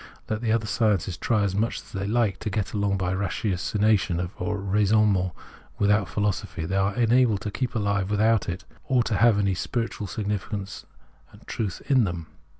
[0.27, 4.31] Let the other sciences try as much as they hke to get along by ratiocination
[4.39, 5.31] or raisonnement
[5.77, 10.07] without philosophy, they are unable to keep alive without it, or to have any spiritual
[10.07, 10.87] significance
[11.31, 12.25] and truth in them.